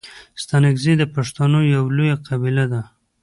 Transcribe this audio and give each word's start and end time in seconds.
ستانگزي 0.43 0.93
د 0.97 1.03
پښتنو 1.15 1.59
یو 1.75 1.83
لويه 1.95 2.15
قبیله 2.27 2.65
ده. 2.71 2.81